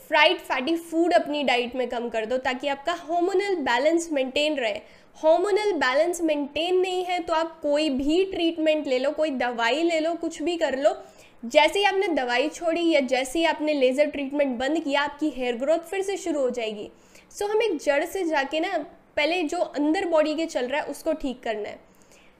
फ्राइड 0.00 0.38
फैटी 0.38 0.76
फ़ूड 0.76 1.12
अपनी 1.12 1.42
डाइट 1.42 1.74
में 1.76 1.88
कम 1.88 2.08
कर 2.08 2.26
दो, 2.26 2.38
ताकि 2.38 2.68
आपका 2.68 2.92
हार्मोनल 2.94 3.56
बैलेंस 3.62 4.08
मेंटेन 4.12 4.56
रहे। 4.56 4.80
हार्मोनल 5.16 5.72
बैलेंस 5.72 6.20
मेंटेन 6.20 6.80
नहीं 6.80 7.04
है 7.04 7.18
तो 7.18 7.32
आप 7.34 7.58
कोई 7.60 7.88
भी 7.90 8.24
ट्रीटमेंट 8.24 8.86
ले 8.86 8.98
लो 8.98 9.10
कोई 9.10 9.30
दवाई 9.32 9.82
ले 9.82 10.00
लो 10.00 10.14
कुछ 10.14 10.40
भी 10.42 10.56
कर 10.56 10.78
लो 10.78 10.94
जैसे 11.42 11.78
ही 11.78 11.84
आपने 11.84 12.08
दवाई 12.08 12.48
छोड़ी 12.48 12.88
या 12.90 13.00
जैसे 13.02 13.38
ही 13.38 13.44
आपने 13.44 13.74
लेज़र 13.74 14.06
ट्रीटमेंट 14.06 14.56
बंद 14.58 14.82
किया 14.84 15.02
आपकी 15.02 15.30
हेयर 15.30 15.56
ग्रोथ 15.56 15.88
फिर 15.90 16.02
से 16.02 16.16
शुरू 16.16 16.40
हो 16.40 16.50
जाएगी। 16.50 16.90
सो 17.30 17.44
so, 17.44 17.50
हम 17.50 17.62
एक 17.62 17.76
जड़ 17.76 18.04
से 18.04 18.24
जाके 18.24 18.60
ना 18.60 18.76
पहले 19.16 19.42
जो 19.44 19.58
अंदर 19.58 20.06
बॉडी 20.08 20.34
के 20.34 20.46
चल 20.46 20.66
रहा 20.66 20.80
है 20.80 20.86
उसको 20.86 21.12
ठीक 21.12 21.42
करना 21.42 21.68
है। 21.68 21.78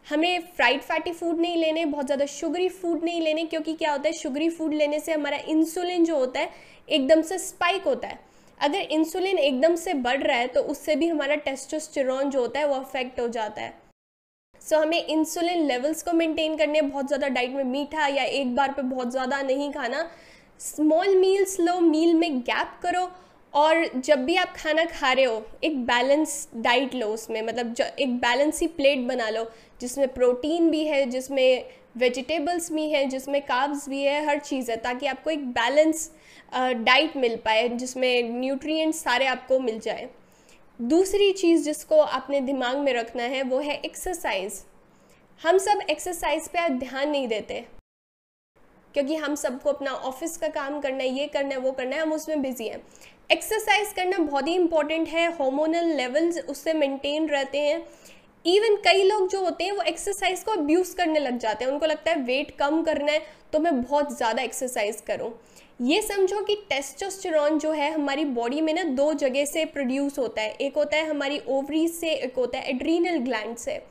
हमें 0.06 0.40
फ्राइड 0.56 0.80
फैटी 0.82 1.12
फ़ूड 1.12 1.40
नहीं 1.40 1.56
लेने 1.56 1.84
बहुत 1.86 2.06
ज़्यादा 2.06 2.26
शुगरी 2.26 2.68
फ़ूड 2.70 3.04
नहीं 3.04 3.20
लेने 3.20 3.44
क्योंकि 3.44 3.74
क्या 3.74 3.92
होता 3.92 4.08
है 4.08 4.12
शुगरी 4.14 4.48
फ़ूड 4.50 4.74
लेने 4.74 5.00
से 5.00 5.12
हमारा 5.12 5.36
इंसुलिन 5.48 6.04
जो 6.04 6.18
होता 6.18 6.40
है 6.40 6.50
एकदम 6.88 7.22
से 7.22 7.38
स्पाइक 7.38 7.84
होता 7.84 8.08
है। 8.08 8.18
अगर 8.58 8.80
इंसुलिन 8.90 9.38
एकदम 9.38 9.74
से 9.76 9.94
बढ़ 9.94 10.22
रहा 10.22 10.36
है 10.36 10.46
तो 10.48 10.60
उससे 10.62 10.94
भी 10.96 11.08
हमारा 11.08 11.34
टेस्टोस्टेरॉन 11.46 12.30
जो 12.30 12.40
होता 12.40 12.60
है 12.60 12.66
वो 12.68 12.74
अफेक्ट 12.74 13.20
हो 13.20 13.28
जाता 13.28 13.62
है। 13.62 13.72
सो 14.62 14.76
so, 14.76 14.82
हमें 14.82 15.06
इंसुलिन 15.06 15.66
लेवल्स 15.66 16.02
को 16.02 16.12
मेंटेन 16.12 16.56
करने 16.56 16.82
बहुत 16.82 17.06
ज़्यादा 17.06 17.28
डाइट 17.28 17.50
में 17.50 17.64
मीठा 17.64 18.06
या 18.06 18.22
एक 18.22 18.54
बार 18.56 18.72
पे 18.72 18.82
बहुत 18.84 19.10
ज़्यादा 19.10 19.40
नहीं 19.42 19.70
खाना। 19.72 20.08
स्मॉल 20.60 21.14
मील्स 21.16 21.58
लो 21.60 21.78
मील 21.80 22.14
में 22.14 22.40
गैप 22.40 22.78
करो 22.82 23.08
और 23.54 23.84
जब 23.96 24.24
भी 24.24 24.36
आप 24.36 24.54
खाना 24.56 24.84
खा 24.84 25.12
रहे 25.12 25.24
हो 25.24 25.42
एक 25.64 25.84
बैलेंस 25.86 26.48
डाइट 26.56 26.94
लो 26.94 27.06
उसमें 27.08 27.40
मतलब 27.42 27.74
एक 27.80 28.16
बैलेंस 28.20 28.60
ही 28.60 28.66
प्लेट 28.70 29.06
बना 29.08 29.28
लो। 29.30 29.44
जिसमें 29.84 30.06
प्रोटीन 30.08 30.70
भी 30.70 30.84
है, 30.86 31.04
जिसमें 31.06 31.64
वेजिटेबल्स 31.96 32.70
भी 32.72 32.88
हैं, 32.90 33.08
जिसमें 33.08 33.40
काब्स 33.42 33.88
भी 33.88 34.02
है, 34.02 34.24
हर 34.26 34.38
चीज़ 34.40 34.70
है, 34.70 34.76
ताकि 34.76 35.06
आपको 35.06 35.30
एक 35.30 35.46
बैलेंस 35.52 36.10
डाइट 36.54 37.16
मिल 37.16 37.36
पाए, 37.36 37.68
जिसमें 37.68 38.30
न्यूट्रिएंट्स 38.30 39.02
सारे 39.02 39.26
आपको 39.26 39.58
मिल 39.60 39.78
जाए। 39.80 40.08
दूसरी 40.78 41.32
चीज़ 41.32 41.64
जिसको 41.64 42.00
आपने 42.00 42.40
दिमाग 42.40 42.78
में 42.78 42.92
रखना 42.92 43.22
है, 43.24 43.42
वो 43.42 43.58
है 43.58 43.74
एक्सरसाइज 43.80 44.62
हम 45.40 45.58
सब 45.58 45.80
एक्सरसाइज 45.90 46.48
पे 46.48 46.68
ध्यान 46.70 47.10
नहीं 47.10 47.28
देते। 47.28 47.64
क्योंकि 48.94 49.14
हम 49.16 49.34
सबको 49.34 49.70
अपना 49.70 49.90
ऑफ़िस 49.90 50.36
का 50.36 50.48
काम 50.48 50.80
करना 50.80 51.02
है, 51.02 51.08
ये 51.08 51.26
करना 51.26 51.50
है, 51.50 51.56
वो 51.56 51.72
करना 51.72 51.96
है, 51.96 52.02
हम 52.02 52.12
उसमें 52.12 52.42
बिज़ी 52.42 52.68
हैं। 52.68 52.82
एक्सरसाइज 53.30 53.92
करना 53.92 54.18
बहुत 54.18 54.48
ही 54.48 54.54
इंपॉर्टेंट 54.54 55.08
है 55.08 55.26
हार्मोनल 55.32 55.94
लेवल्स 55.96 56.38
उससे 56.48 56.72
मेंटेन 56.72 57.28
रहते 57.28 57.58
हैं। 57.58 57.82
इवन 58.44 58.76
कई 58.84 59.02
लोग 59.02 59.28
जो 59.30 59.40
होते 59.40 59.64
हैं 59.64 59.72
वो 59.72 59.82
एक्सरसाइज 59.82 60.42
को 60.44 60.52
अब्यूज़ 60.52 60.94
करने 60.96 61.20
लग 61.20 61.38
जाते 61.38 61.64
हैं। 61.64 61.72
उनको 61.72 61.86
लगता 61.86 62.10
है 62.10 62.22
वेट 62.22 62.50
कम 62.58 62.82
करना 62.82 63.12
है 63.12 63.22
तो 63.52 63.58
मैं 63.58 63.80
बहुत 63.82 64.16
ज़्यादा 64.16 64.42
एक्सरसाइज 64.42 65.00
करूँ। 65.06 65.32
ये 65.82 66.00
समझो 66.02 66.40
कि 66.44 66.54
टेस्टोस्टेरॉन 66.68 67.58
जो 67.58 67.70
है 67.72 67.92
हमारी 67.92 68.24
बॉडी 68.34 68.60
में 68.60 68.72
ना 68.74 68.82
दो 68.94 69.12
जगह 69.14 69.44
से 69.44 69.64
प्रोड्यूस 69.66 70.18
होता 70.18 70.42
है। 70.42 70.50
एक 70.52 70.76
होता 70.76 70.96
है 70.96 71.08
हमारी 71.08 71.40
ओवरीज 71.48 71.90
से 71.92 72.10
एक 72.10 72.36
होता 72.36 72.58
है 72.58 72.70
एड्रीनल 72.70 73.18
ग्लैंड 73.20 73.56
से। 73.56 73.82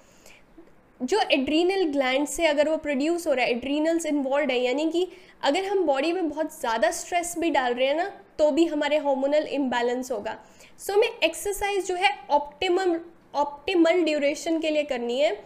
जो 0.99 1.19
एड्रीनल 1.31 1.83
ग्लैंड 1.91 2.27
से 2.27 2.45
अगर 2.47 2.69
वो 2.69 2.75
प्रोड्यूस 2.79 3.25
हो 3.27 3.33
रहा 3.33 3.45
है 3.45 3.51
एड्रीनल्स 3.51 4.05
इन्वॉल्व 4.05 4.51
है 4.51 4.59
यानी 4.59 4.89
कि 4.91 5.07
अगर 5.43 5.65
हम 5.65 5.83
बॉडी 5.85 6.11
में 6.13 6.29
बहुत 6.29 6.59
ज़्यादा 6.59 6.91
स्ट्रेस 6.91 7.35
भी 7.39 7.49
डाल 7.51 7.73
रहे 7.73 7.87
हैं 7.87 7.95
ना 7.95 8.11
तो 8.39 8.49
भी 8.51 8.65
हमारे 8.65 8.97
हार्मोनल 8.99 9.47
इम्बैलेंस 9.51 10.11
होगा। 10.11 10.37
सो 10.79 10.85
so, 10.85 10.97
हमें 10.97 11.19
एक्सरसाइज 11.23 11.87
जो 11.87 11.95
है 11.95 12.11
ऑप्टिमम 12.31 12.95
ऑप्टिमल 13.33 14.03
ड्यूरेशन 14.03 14.59
के 14.59 14.69
लिए 14.69 14.83
करनी 14.85 15.19
है। 15.19 15.37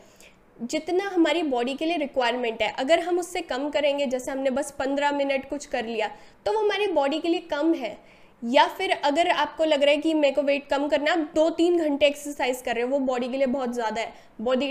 जितना 0.60 1.08
हमारी 1.10 1.42
बॉडी 1.46 1.74
के 1.76 1.86
लिए 1.86 1.98
रिक्वायरमेंट 1.98 2.62
है। 2.62 2.72
अगर 2.74 3.00
हम 3.00 3.20
उससे 3.20 3.42
कम 3.44 3.70
करेंगे 3.70 4.06
जैसे 4.08 4.32
हमने 4.32 4.50
बस 4.52 4.72
पंद्रह 4.80 5.12
मिनट 5.14 5.50
कुछ 5.50 5.66
कर 5.68 5.86
लिया 5.86 6.08
तो 6.46 6.54
वो 6.54 6.60
हमारी 6.60 6.88
बॉडी 6.94 7.20
के 7.20 7.30
लिए 7.30 7.40
कम 7.52 7.74
है। 7.76 7.98
या 8.44 8.66
फिर 8.68 8.92
अगर 8.94 9.28
आपको 9.30 9.66
लग 9.66 9.84
रहा 9.84 9.92
है 9.92 9.98
कि 9.98 10.14
मेरे 10.14 10.34
को 10.34 10.42
वेट 10.44 10.68
कम 10.70 10.88
करना 10.88 11.12
आप 11.12 11.20
दो 11.36 11.50
तीन 11.52 11.78
घंटे 11.80 12.08
एक्सरसाइज 12.08 12.62
कर 12.62 12.76
रहे 12.76 12.84
हो 12.84 12.90
वो 12.90 13.00
बॉडी 13.02 13.28
के 13.28 13.38
लिए 13.38 13.48
बहुत 13.48 13.74
ज़्यादा 13.74 14.02
है। 14.02 14.14
बॉडी 14.42 14.68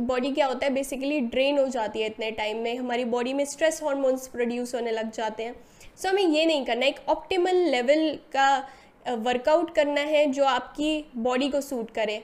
बॉडी 0.00 0.30
क्या 0.32 0.46
होता 0.46 0.66
है 0.66 0.72
बेसिकली 0.74 1.20
ड्रेन 1.22 1.58
हो 1.58 1.66
जाती 1.68 2.00
है 2.00 2.06
इतने 2.06 2.30
टाइम 2.32 2.58
में। 2.58 2.76
हमारी 2.76 3.04
बॉडी 3.06 3.32
में 3.32 3.44
स्ट्रेस 3.46 3.80
हॉर्मोन्स 3.82 4.26
प्रोड्यूस 4.28 4.74
होने 4.74 4.90
लग 4.92 5.10
जाते 5.12 5.42
हैं। 5.42 5.52
सो 5.52 6.02
so, 6.02 6.08
हमें 6.08 6.22
ये 6.24 6.44
नहीं 6.46 6.64
करना 6.66 6.86
एक 6.86 7.00
ऑप्टिमल 7.08 7.56
लेवल 7.70 8.18
का 8.32 8.56
वर्कआउट 9.06 9.74
करना 9.74 10.00
है 10.02 10.26
जो 10.28 10.44
आपकी 10.46 11.04
बॉडी 11.18 11.48
को 11.48 11.60
सूट 11.62 11.90
करे। 11.90 12.22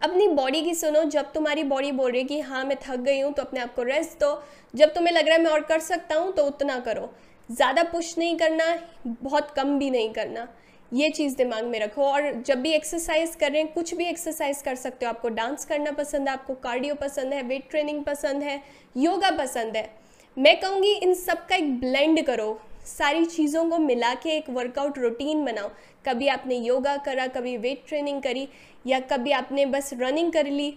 अपनी 0.00 0.26
बॉडी 0.28 0.60
की 0.62 0.74
सुनो, 0.74 1.02
जब 1.04 1.32
तुम्हारी 1.32 1.62
बॉडी 1.64 1.90
बोल 1.92 2.10
रही 2.10 2.20
है 2.20 2.26
कि 2.26 2.40
हाँ 2.40 2.64
मैं 2.64 2.76
थक 2.82 2.98
गई 2.98 3.20
हूँ 3.20 3.32
तो 3.32 3.42
अपने 3.42 3.60
आप 3.60 3.74
को 3.74 3.82
रेस्ट 3.82 4.20
दो। 4.20 4.42
जब 4.74 4.94
तुम्हें 4.94 5.12
लग 5.12 5.26
रहा 5.26 5.36
है 5.36 5.42
मैं 5.42 5.50
और 5.50 5.60
कर 5.62 5.78
सकता 5.80 6.14
हूँ 6.14 6.32
तो 6.32 6.44
उतना 6.46 6.78
करो। 6.80 7.10
ज़्यादा 7.48 7.82
पुश 7.82 8.16
नहीं 8.18 8.36
करना, 8.36 8.64
बहुत 9.06 9.50
कम 9.50 9.78
भी 9.78 9.90
नहीं 9.90 10.12
करना। 10.12 10.46
ये 10.92 11.08
चीज़ 11.10 11.36
दिमाग 11.36 11.64
में 11.64 11.78
रखो 11.80 12.02
और 12.02 12.30
जब 12.42 12.60
भी 12.60 12.72
एक्सरसाइज 12.72 13.34
कर 13.34 13.50
रहे 13.52 13.62
हैं, 13.62 13.72
कुछ 13.72 13.94
भी 13.94 14.04
एक्सरसाइज 14.04 14.62
कर 14.62 14.74
सकते 14.74 15.06
हो। 15.06 15.10
आपको 15.10 15.28
डांस 15.30 15.64
करना 15.64 15.90
पसंद 15.92 16.28
है, 16.28 16.34
आपको 16.34 16.54
कार्डियो 16.56 16.94
पसंद 16.94 17.32
है 17.32 17.42
वेट 17.42 17.68
ट्रेनिंग 17.70 18.04
पसंद 18.04 18.42
है 18.42 18.62
योगा 18.96 19.30
पसंद 19.38 19.76
है। 19.76 19.90
मैं 20.36 20.58
कहूँगी 20.60 20.92
इन 20.92 21.14
सब 21.16 21.46
का 21.46 21.56
एक 21.56 21.78
ब्लेंड 21.80 22.24
करो। 22.26 22.60
सारी 22.86 23.24
चीज़ों 23.26 23.64
को 23.70 23.78
मिला 23.78 24.14
के 24.14 24.30
एक 24.30 24.48
वर्कआउट 24.50 24.98
रूटीन 24.98 25.44
बनाओ। 25.44 25.70
कभी 26.04 26.28
आपने 26.28 26.56
योगा 26.56 26.96
करा, 26.96 27.26
कभी 27.26 27.56
वेट 27.56 27.82
ट्रेनिंग 27.88 28.22
करी, 28.22 28.48
या 28.86 29.00
कभी 29.02 29.32
आपने 29.32 29.66
बस 29.66 29.90
रनिंग 29.94 30.32
कर 30.32 30.46
ली, 30.46 30.74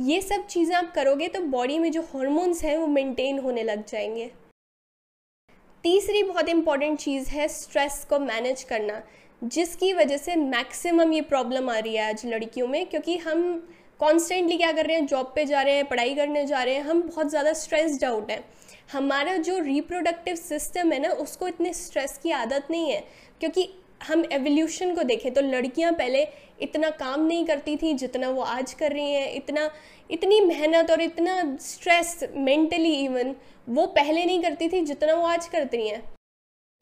ये 0.00 0.20
सब 0.20 0.46
चीज़ें 0.46 0.74
आप 0.76 0.92
करोगे 0.94 1.28
तो 1.28 1.40
बॉडी 1.40 1.78
में 1.78 1.90
जो 1.92 2.02
हॉर्मोन्स 2.14 2.62
हैं 2.64 2.76
वो 2.78 2.86
मेंटेन 2.86 3.38
होने 3.38 3.62
लग 3.62 3.84
जाएँगे। 3.86 4.30
तीसरी 5.84 6.22
बहुत 6.22 6.48
इंपॉर्टेंट 6.48 6.98
चीज़ 6.98 7.28
है 7.30 7.46
स्ट्रेस 7.50 8.04
को 8.10 8.18
मैनेज 8.18 8.62
करना, 8.62 9.02
जिसकी 9.42 9.92
वजह 9.92 10.16
से 10.16 10.36
मैक्सिमम 10.36 11.12
ये 11.12 11.20
प्रॉब्लम 11.22 11.70
आ 11.70 11.78
रही 11.78 11.94
है 11.96 12.08
आज 12.08 12.26
लड़कियों 12.26 12.66
में, 12.68 12.84
क्योंकि 12.86 13.16
हम 13.18 13.68
कॉन्स्टेंटली 14.00 14.56
क्या 14.56 14.72
कर 14.72 14.86
रहे 14.86 14.96
हैं 14.96 15.06
जॉब 15.06 15.32
पे 15.34 15.44
जा 15.44 15.62
रहे 15.62 15.74
हैं, 15.74 15.84
पढ़ाई 15.84 16.14
करने 16.14 16.44
जा 16.46 16.62
रहे 16.62 16.74
हैं, 16.74 16.82
हम 16.82 17.02
बहुत 17.02 17.30
ज़्यादा 17.30 17.52
स्ट्रेस्ड 17.52 18.04
आउट 18.04 18.30
हैं। 18.30 18.44
हमारा 18.92 19.36
जो 19.36 19.58
रिप्रोडक्टिव 19.58 20.34
सिस्टम 20.34 20.92
है 20.92 20.98
ना, 20.98 21.08
उसको 21.10 21.48
इतने 21.48 21.72
स्ट्रेस 21.74 22.18
की 22.22 22.30
आदत 22.32 22.66
नहीं 22.70 22.90
है, 22.90 23.04
क्योंकि 23.40 23.68
हम 24.04 24.24
एवोल्यूशन 24.32 24.94
को 24.94 25.02
देखें 25.04 25.32
तो 25.34 25.40
लड़कियाँ 25.42 25.92
पहले 25.94 26.26
इतना 26.62 26.90
काम 26.92 27.26
नहीं 27.26 27.44
करती 27.46 27.76
थी 27.76 27.92
जितना 27.94 28.28
वो 28.30 28.42
आज 28.42 28.72
कर 28.74 28.92
रही 28.92 29.12
हैं। 29.12 29.32
इतना 29.34 29.70
इतनी 30.10 30.40
मेहनत 30.42 30.90
और 30.90 31.00
इतना 31.02 31.36
स्ट्रेस 31.62 32.18
मेंटली 32.36 32.94
इवन 32.94 33.34
वो 33.68 33.86
पहले 33.88 34.24
नहीं 34.24 34.42
करती 34.42 34.68
थी 34.68 34.80
जितना 34.82 35.14
वो 35.14 35.26
आज 35.26 35.46
करती 35.48 35.88
हैं। 35.88 36.02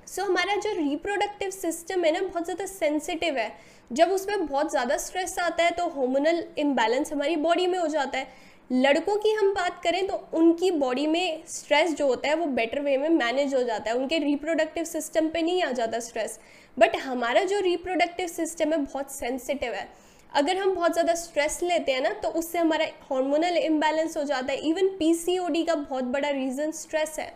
सो 0.00 0.20
so, 0.20 0.28
हमारा 0.28 0.54
जो 0.56 0.72
रिप्रोडक्टिव 0.74 1.50
सिस्टम 1.52 2.04
है 2.04 2.12
ना 2.12 2.20
बहुत 2.20 2.44
ज़्यादा 2.44 2.66
सेंसिटिव 2.66 3.36
है। 3.38 3.52
जब 3.90 4.10
उसमें 4.10 4.46
बहुत 4.46 4.70
ज़्यादा 4.70 4.96
स्ट्रेस 4.98 5.38
आता 5.40 5.64
है 5.64 5.70
तो 5.70 5.86
होमोनल 5.90 6.42
इम्बैलेंस 6.58 7.12
हमारी 7.12 7.36
बॉडी 7.38 7.66
में 7.66 7.78
हो 7.78 7.86
जाता 7.88 8.18
है। 8.18 8.26
लड़कों 8.72 9.14
की 9.16 9.30
हम 9.30 9.52
बात 9.54 9.80
करें 9.84 10.06
तो 10.06 10.14
उनकी 10.34 10.70
बॉडी 10.72 11.06
में 11.06 11.42
स्ट्रेस 11.46 11.94
जो 11.94 12.06
होता 12.06 12.28
है 12.28 12.34
वो 12.34 12.44
बेटर 12.48 12.80
वे 12.80 12.96
में 12.96 13.08
मैनेज 13.08 13.54
हो 13.54 13.62
जाता 13.62 13.90
है। 13.90 13.96
उनके 13.96 14.18
रिप्रोडक्टिव 14.18 14.84
सिस्टम 14.84 15.28
पे 15.28 15.42
नहीं 15.42 15.62
आ 15.62 15.70
जाता 15.70 15.98
स्ट्रेस 16.00 16.38
बट 16.76 16.96
हमारा 16.96 17.42
जो 17.44 17.58
रिप्रोडक्टिव 17.60 18.26
सिस्टम 18.28 18.72
है 18.72 18.78
बहुत 18.78 19.10
सेंसिटिव 19.12 19.72
है। 19.72 19.86
अगर 20.32 20.56
हम 20.56 20.74
बहुत 20.74 20.92
ज़्यादा 20.92 21.14
स्ट्रेस 21.14 21.58
लेते 21.62 21.92
हैं 21.92 22.00
ना 22.00 22.12
तो 22.22 22.28
उससे 22.30 22.58
हमारा 22.58 22.84
हार्मोनल 23.10 23.56
इम्बैलेंस 23.56 24.16
हो 24.16 24.22
जाता 24.22 24.52
है। 24.52 24.58
इवन 24.60 24.88
पीसीओडी 24.98 25.64
का 25.64 25.74
बहुत 25.74 26.04
बड़ा 26.06 26.28
रीज़न 26.30 26.70
स्ट्रेस 26.72 27.18
है। 27.18 27.28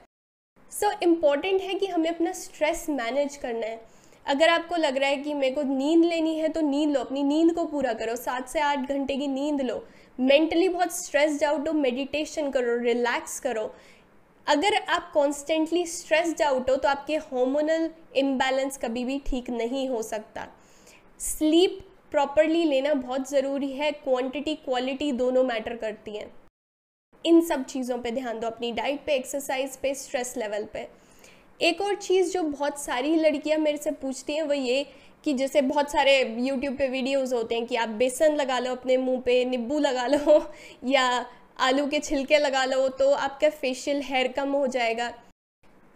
सो 0.73 0.87
so, 0.87 1.02
इंपॉर्टेंट 1.02 1.61
है 1.62 1.75
कि 1.75 1.87
हमें 1.87 2.09
अपना 2.11 2.33
स्ट्रेस 2.35 2.87
मैनेज 2.90 3.37
करना 3.37 3.66
है। 3.66 3.81
अगर 4.26 4.49
आपको 4.49 4.76
लग 4.76 4.97
रहा 4.97 5.09
है 5.09 5.16
कि 5.16 5.35
मेरे 5.35 5.55
को 5.55 5.62
नींद 5.64 6.05
लेनी 6.05 6.35
है 6.38 6.49
तो 6.49 6.61
नींद 6.62 6.90
लो 6.90 7.00
अपनी 7.00 7.23
नींद 7.25 7.52
को 7.55 7.64
पूरा 7.66 7.93
करो। 7.95 8.16
सात 8.16 8.49
से 8.49 8.61
आठ 8.61 8.88
घंटे 8.88 9.16
की 9.16 9.26
नींद 9.28 9.61
लो। 9.61 9.76
मेंटली 10.18 10.68
बहुत 10.68 10.96
स्ट्रेस्ड 10.96 11.44
आउट 11.44 11.68
हो 11.68 11.73
मेडिटेशन 11.75 12.50
करो 12.50 12.76
रिलैक्स 12.82 13.38
करो। 13.40 13.70
अगर 14.46 14.75
आप 14.75 15.11
कॉन्स्टेंटली 15.14 15.85
स्ट्रेस्ड 15.87 16.42
आउट 16.42 16.70
हो 16.70 16.76
तो 16.76 16.88
आपके 16.88 17.16
हार्मोनल 17.16 17.90
इम्बैलेंस 18.16 18.78
कभी 18.78 19.04
भी 19.04 19.18
ठीक 19.26 19.50
नहीं 19.50 19.88
हो 19.88 20.02
सकता। 20.02 20.46
स्लीप 21.20 21.78
प्रॉपरली 22.12 22.64
लेना 22.64 22.94
बहुत 22.94 23.30
ज़रूरी 23.30 23.73
है 23.73 23.90
क्वांटिटी 23.92 24.54
क्वालिटी 24.54 25.11
दोनों 25.12 25.42
मैटर 25.44 25.76
करती 25.76 26.16
हैं। 26.16 26.30
इन 27.25 27.40
सब 27.40 27.64
चीज़ों 27.64 27.99
पे 27.99 28.11
ध्यान 28.11 28.40
दो, 28.40 28.46
अपनी 28.46 28.73
डाइट 28.73 29.04
पे 29.06 29.14
एक्सरसाइज 29.14 29.76
पे 29.76 29.94
स्ट्रेस 29.94 30.35
लेवल 30.37 30.64
पे। 30.73 30.88
एक 31.61 31.80
और 31.80 31.94
चीज़ 31.96 32.32
जो 32.32 32.42
बहुत 32.42 32.80
सारी 32.80 33.14
लड़कियाँ 33.16 33.58
मेरे 33.58 33.78
से 33.78 33.90
पूछती 33.92 34.35
हैं, 34.35 34.42
वो 34.42 34.54
ये 34.54 34.87
कि 35.25 35.32
जैसे 35.35 35.61
बहुत 35.61 35.90
सारे 35.90 36.18
यूट्यूब 36.38 36.76
पे 36.76 36.88
वीडियोस 36.88 37.32
होते 37.32 37.54
हैं 37.54 37.66
कि 37.66 37.76
आप 37.76 37.88
बेसन 37.99 38.35
लगा 38.37 38.58
लो 38.58 38.70
अपने 38.70 38.96
मुँह 38.96 39.20
पे, 39.20 39.44
नींबू 39.44 39.78
लगा 39.78 40.06
लो, 40.06 40.52
या 40.85 41.26
आलू 41.58 41.87
के 41.87 42.00
छिलके 42.00 42.38
लगा 42.38 42.64
लो 42.64 42.88
तो 42.88 43.11
आपका 43.11 43.49
फेशियल 43.50 44.02
हेयर 44.02 44.28
कम 44.28 44.52
हो 44.52 44.66
जाएगा। 44.66 45.12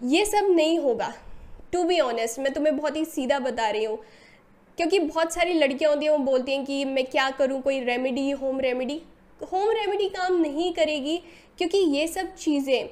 ये 0.01 0.25
सब 0.25 0.47
नहीं 0.51 0.79
होगा। 0.79 1.13
टू 1.73 1.83
बी 1.85 2.01
ऑनेस्ट 2.01 2.39
मैं 2.39 2.53
तुम्हें 2.53 2.77
बहुत 2.77 2.97
ही 2.97 3.05
सीधा 3.05 3.39
बता 3.39 3.69
रही 3.71 3.85
हूँ। 3.85 3.99
क्योंकि 4.79 4.99
बहुत 4.99 5.33
सारी 5.35 5.53
लड़कियाँ 5.53 5.93
होती 5.93 6.07
हैं, 6.07 6.13
वो 6.13 6.19
बोलती 6.19 6.53
हैं 6.53 6.65
कि 6.65 6.85
मैं 6.85 7.05
क्या 7.07 7.31
करूँ, 7.31 7.61
कोई 7.63 7.81
remedy 7.81 8.31
home 8.31 8.61
remedy 8.61 9.01
home 9.53 9.71
remedy 9.71 10.09
काम 10.09 10.41
नहीं 10.41 10.73
करेगी, 10.73 11.17
क्योंकि 11.59 11.79
ये 11.79 12.07
सब 12.09 12.35
चीज़ें 12.35 12.89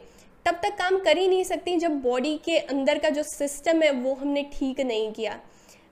तब 0.46 0.60
तक 0.62 0.76
काम 0.78 0.98
कर 0.98 1.18
ही 1.18 1.28
नहीं 1.28 1.44
सकती 1.44 1.76
जब 1.76 2.00
बॉडी 2.02 2.36
के 2.44 2.58
अंदर 2.58 2.98
का 2.98 3.08
जो 3.08 3.22
सिस्टम 3.22 3.82
है, 3.82 3.90
वो 3.90 4.14
हमने 4.14 4.42
ठीक 4.52 4.80
नहीं 4.80 5.12
किया। 5.12 5.40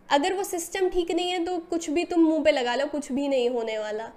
अगर 0.08 0.32
वो 0.32 0.42
सिस्टम 0.44 0.88
ठीक 0.88 1.10
नहीं 1.10 1.30
है 1.30 1.44
तो 1.44 1.56
कुछ 1.70 1.88
भी 1.90 2.04
तुम 2.04 2.20
मुँह 2.20 2.42
पे 2.44 2.50
लगा 2.52 2.74
लो, 2.74 2.86
कुछ 2.86 3.10
भी 3.12 3.28
नहीं 3.28 3.48
होने 3.50 3.78
वाला। 3.78 4.10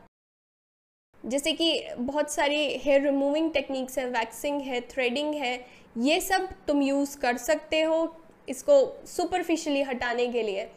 जैसे 1.24 1.52
कि 1.54 1.82
बहुत 2.00 2.32
सारी 2.32 2.58
हेयर 2.78 3.02
रिमूविंग 3.02 3.52
टेक्निक्स 3.54 3.98
हैं 3.98 4.06
वैक्सिंग 4.08 4.62
है 4.62 4.82
थ्रेडिंग 4.90 5.34
है, 5.36 5.66
ये 5.98 6.20
सब 6.22 6.48
तुम 6.68 6.82
यूज़ 6.82 7.18
कर 7.20 7.38
सकते 7.40 7.82
हो 7.82 8.16
इसको 8.50 8.82
सुपरफिशली 9.08 9.82
हटाने 9.84 10.28
के 10.28 10.44
लिए। 10.44 10.68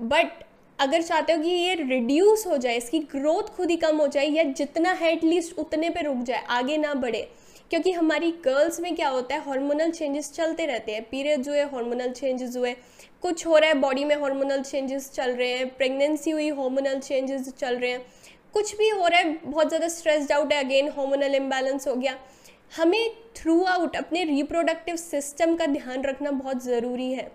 बट 0.00 0.42
अगर 0.78 1.02
चाहते 1.02 1.32
हो 1.32 1.42
कि 1.42 1.48
ये 1.48 1.74
रिड्यूस 1.74 2.46
हो 2.46 2.56
जाए, 2.56 2.76
इसकी 2.76 2.98
ग्रोथ 3.12 3.54
खुद 3.56 3.70
ही 3.70 3.76
कम 3.76 3.96
हो 3.96 4.06
जाए, 4.06 4.26
या 4.26 4.42
जितना 4.44 4.92
है 4.92 5.12
एटलीस्ट 5.12 5.58
उतने 5.58 5.90
पे 5.90 6.02
रुक 6.02 6.22
जाए, 6.22 6.44
आगे 6.50 6.76
ना 6.76 6.94
बढ़े 6.96 7.28
क्योंकि 7.70 7.92
हमारी 7.92 8.30
गर्ल्स 8.44 8.80
में 8.80 8.94
क्या 8.96 9.08
होता 9.08 9.34
है 9.34 9.40
हार्मोनल 9.40 9.90
चेंजेस 9.90 10.32
चलते 10.32 10.66
रहते 10.66 10.92
हैं। 10.92 11.02
पीरियड्स 11.02 11.48
हुए 11.48 11.62
हार्मोनल 11.64 12.12
चेंजेस 12.12 12.56
हुए। 12.56 12.74
कुछ 13.22 13.46
हो 13.46 13.56
रहा 13.56 13.68
है 13.68 13.74
बॉडी 13.74 14.04
में 14.04 14.14
हार्मोनल 14.16 14.62
चेंजेस 14.62 15.10
चल 15.12 15.30
रहे 15.30 15.52
हैं। 15.52 15.68
प्रेगनेंसी 15.76 16.30
हुई 16.30 16.48
हार्मोनल 16.50 16.98
चेंजेस 16.98 17.52
चल 17.58 17.76
रहे 17.76 17.90
हैं। 17.90 18.04
कुछ 18.52 18.76
भी 18.76 18.88
हो 18.88 19.06
रहा 19.06 19.18
है, 19.18 19.38
बहुत 19.44 19.68
ज़्यादा 19.68 19.88
स्ट्रेस्ड 19.88 20.32
आउट 20.32 20.52
है। 20.52 20.64
अगेन 20.64 20.88
हार्मोनल 20.88 21.34
इम्बैलेंस 21.34 21.88
हो 21.88 21.94
गया। 21.94 22.16
हमें 22.76 23.10
थ्रू 23.36 23.62
आउट 23.64 23.96
अपने 23.96 24.24
रिप्रोडक्टिव 24.24 24.96
सिस्टम 24.96 25.54
का 25.56 25.66
ध्यान 25.66 26.02
रखना 26.02 26.30
बहुत 26.30 26.64
ज़रूरी 26.64 27.12
है। 27.12 27.30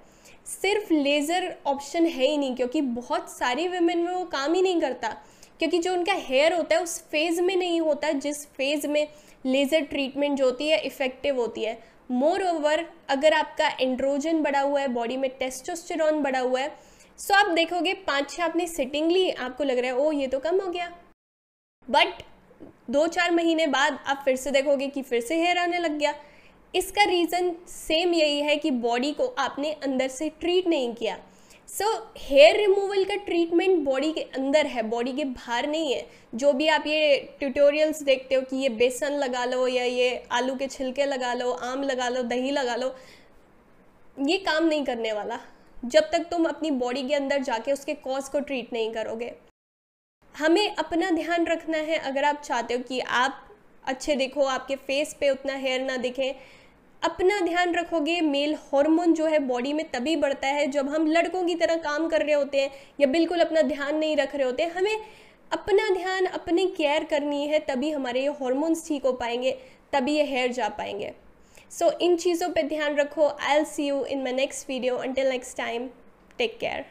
सिर्फ़ 0.45 0.93
लेज़र 0.93 1.53
ऑप्शन 1.65 2.05
है 2.05 2.25
ही 2.27 2.37
नहीं, 2.37 2.55
क्योंकि 2.55 2.81
बहुत 2.81 3.29
सारी 3.29 3.67
वेमेन 3.67 3.97
में 3.97 4.11
वो 4.11 4.23
काम 4.25 4.53
ही 4.53 4.61
नहीं 4.61 4.81
करता। 4.81 5.15
क्योंकि 5.59 5.77
जो 5.77 5.93
उनका 5.93 6.13
हेयर 6.13 6.53
होता 6.53 6.75
है, 6.75 6.81
उस 6.83 6.99
फ़ेज़ 7.11 7.41
में 7.41 7.55
नहीं 7.55 7.79
होता। 7.81 8.11
जिस 8.11 8.45
फ़ेज़ 8.47 8.87
में 8.87 9.07
लेज़र 9.45 9.81
ट्रीटमेंट 9.81 10.37
जो 10.37 10.45
होती 10.45 10.67
है, 10.67 10.79
इफ़ेक्टिव 10.79 11.39
होती 11.39 11.63
है। 11.63 11.77
मोर 12.11 12.43
ओवर 12.45 12.85
अगर 13.09 13.33
आपका 13.33 13.67
एंड्रोजन 13.81 14.41
बढ़ा 14.43 14.61
हुआ 14.61 14.79
है 14.81 14.87
बॉडी 14.89 15.17
में 15.17 15.29
टेस्टोस्टेरॉन 15.39 16.21
बढ़ा 16.23 16.39
हुआ 16.39 16.59
है 16.59 16.71
सो 17.19 17.33
आप 17.33 17.49
देखोगे 17.51 17.93
पाँच 18.03 18.29
छः 18.29 18.43
आपने 18.43 18.67
सिटिंग 18.67 19.11
ली, 19.11 19.29
आपको 19.31 19.63
लग 19.63 19.77
रहा 19.77 19.87
है 19.87 19.97
ओ 19.97 20.11
ये 20.11 20.27
तो 20.27 20.39
कम 20.39 20.59
हो 20.61 20.69
गया। 20.69 20.91
बट 21.87 22.21
दो 22.89 23.05
चार 23.07 23.31
महीने 23.31 23.67
बाद 23.69 23.99
आप 24.07 24.21
फिर 24.25 24.35
से 24.35 24.51
देखोगे 24.51 24.87
कि 24.87 25.01
फिर 25.01 25.21
से 25.21 25.35
हेयर 25.35 25.57
आने 25.57 25.79
लग 25.79 25.97
गया। 25.97 26.13
इसका 26.73 27.03
रीज़न 27.05 27.51
सेम 27.67 28.13
यही 28.13 28.39
है 28.41 28.55
कि 28.57 28.71
बॉडी 28.71 29.11
को 29.11 29.27
आपने 29.39 29.71
अंदर 29.73 30.07
से 30.09 30.29
ट्रीट 30.31 30.67
नहीं 30.67 30.93
किया। 30.95 31.17
सो 31.69 31.85
हेयर 32.17 32.55
रिमूवल 32.57 33.03
का 33.03 33.15
ट्रीटमेंट 33.15 33.77
बॉडी 33.85 34.11
के 34.13 34.21
अंदर 34.21 34.65
है 34.65 34.81
बॉडी 34.83 35.11
के 35.13 35.23
बाहर 35.25 35.67
नहीं 35.67 35.93
है। 35.93 36.05
जो 36.35 36.51
भी 36.53 36.67
आप 36.67 36.83
ये 36.87 37.15
ट्यूटोरियल्स 37.39 38.01
देखते 38.03 38.35
हो 38.35 38.41
कि 38.41 38.57
ये 38.57 38.69
बेसन 38.71 39.13
लगा 39.13 39.45
लो 39.45 39.67
या 39.67 39.83
ये 39.83 40.23
आलू 40.31 40.55
के 40.55 40.67
छिलके 40.67 41.05
लगा 41.05 41.33
लो, 41.33 41.51
आम 41.51 41.83
लगा 41.83 42.09
लो, 42.09 42.23
दही 42.23 42.51
लगा 42.51 42.75
लो, 42.75 42.93
ये 44.17 44.37
काम 44.39 44.65
नहीं 44.65 44.83
करने 44.85 45.13
वाला। 45.13 45.39
जब 45.85 46.09
तक 46.11 46.27
तुम 46.31 46.45
अपनी 46.45 46.71
बॉडी 46.71 47.07
के 47.07 47.13
अंदर 47.13 47.41
जाके 47.43 47.71
उसके 47.71 47.93
कॉज 47.93 48.29
को 48.29 48.39
ट्रीट 48.39 48.73
नहीं 48.73 48.91
करोगे। 48.93 49.33
हमें 50.35 50.75
अपना 50.75 51.11
ध्यान 51.11 51.45
रखना 51.47 51.77
है। 51.79 51.97
अगर 52.01 52.23
आप 52.23 52.41
चाहते 52.41 52.73
हो 52.73 52.83
कि 52.83 52.99
आप 52.99 53.43
अच्छे 53.83 54.15
देखो, 54.15 54.43
आपके 54.43 54.75
फेस 54.77 55.15
पे 55.19 55.29
उतना 55.29 55.55
हेयर 55.55 55.81
ना 55.81 55.97
दिखे 55.97 56.35
अपना 57.03 57.39
ध्यान 57.39 57.73
रखोगे 57.75 58.19
मेल 58.21 58.53
हार्मोन 58.63 59.13
जो 59.13 59.25
है 59.25 59.39
बॉडी 59.39 59.71
में 59.73 59.83
तभी 59.91 60.15
बढ़ता 60.15 60.47
है 60.47 60.67
जब 60.71 60.89
हम 60.89 61.07
लड़कों 61.07 61.43
की 61.45 61.55
तरह 61.55 61.75
काम 61.77 62.07
कर 62.09 62.21
रहे 62.21 62.35
होते 62.35 62.61
हैं 62.61 62.69
या 62.99 63.07
बिल्कुल 63.07 63.39
अपना 63.39 63.61
ध्यान 63.61 63.97
नहीं 63.97 64.15
रख 64.17 64.35
रहे 64.35 64.45
होते। 64.45 64.63
हमें 64.67 64.95
अपना 65.51 65.89
ध्यान 65.89 66.25
अपने 66.27 66.65
केयर 66.67 67.03
करनी 67.03 67.45
है 67.47 67.59
तभी 67.67 67.91
हमारे 67.91 68.21
ये 68.21 68.35
हॉर्मोन्स 68.39 68.87
ठीक 68.87 69.05
हो 69.05 69.11
पाएँगे 69.13 69.51
तभी 69.93 70.15
ये 70.15 70.23
हेयर 70.25 70.51
जा 70.51 70.69
पाएँगे। 70.69 71.11
सो 71.71 71.85
so, 71.85 71.93
इन 72.01 72.15
चीज़ों 72.17 72.49
पे 72.49 72.63
ध्यान 72.63 72.95
रखो। 72.95 73.27
I'll 73.57 73.65
see 73.65 73.87
you 73.87 74.03
in 74.05 74.23
my 74.23 74.33
next 74.33 74.69
video 74.69 74.95
until 74.97 75.29
next 75.29 75.57
time 75.57 75.89
take 76.37 76.57
care 76.59 76.85